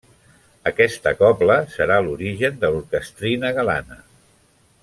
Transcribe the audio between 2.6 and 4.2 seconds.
de l'Orquestrina Galana.